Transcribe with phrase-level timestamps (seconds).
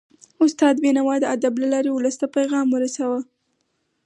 [0.45, 3.19] استاد بينوا د ادب له لارې ولس ته پیغام ورساوه.